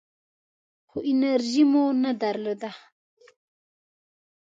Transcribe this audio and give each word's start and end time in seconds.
خو 0.89 0.97
انرژي 1.11 1.63
مو 1.71 1.83
نه 2.03 2.11
درلوده. 2.21 2.71